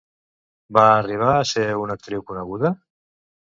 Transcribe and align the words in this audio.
Va 0.77 0.85
arribar 0.93 1.29
a 1.35 1.45
ser 1.51 1.67
una 1.83 1.99
actriu 2.01 2.27
coneguda? 2.33 2.75